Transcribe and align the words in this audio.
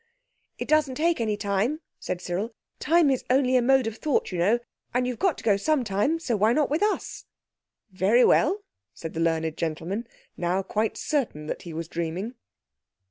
"It 0.57 0.67
doesn't 0.67 0.95
take 0.95 1.21
any 1.21 1.37
time," 1.37 1.81
said 1.99 2.21
Cyril; 2.21 2.55
"time 2.79 3.11
is 3.11 3.23
only 3.29 3.55
a 3.55 3.61
mode 3.61 3.85
of 3.85 3.97
thought, 3.97 4.31
you 4.31 4.39
know, 4.39 4.57
and 4.95 5.05
you've 5.05 5.19
got 5.19 5.37
to 5.37 5.43
go 5.43 5.57
some 5.57 5.83
time, 5.83 6.17
so 6.17 6.35
why 6.35 6.53
not 6.53 6.71
with 6.71 6.81
us?" 6.81 7.25
"Very 7.91 8.25
well," 8.25 8.63
said 8.95 9.13
the 9.13 9.19
learned 9.19 9.55
gentleman, 9.57 10.07
now 10.35 10.63
quite 10.63 10.97
certain 10.97 11.45
that 11.45 11.61
he 11.61 11.71
was 11.73 11.87
dreaming. 11.87 12.33